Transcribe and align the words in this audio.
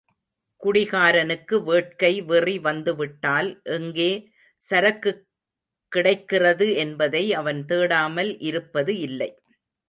குடிகாரனுக்கு 0.61 1.63
வேட்கை 1.63 2.21
வெறி 2.21 2.59
வந்து 2.59 2.95
விட்டால் 2.95 3.61
எங்கே 3.77 4.09
சரக்குக்கிடைக்கிறது 4.63 6.67
என்பதை 6.85 7.33
அவன் 7.41 7.65
தேடாமல் 7.65 8.35
இருப்பது 8.49 8.95
இல்லை. 9.07 9.31